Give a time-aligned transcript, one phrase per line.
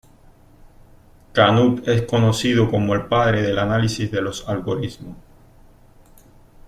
[1.31, 5.15] Knuth es conocido como el "padre del análisis de algoritmos".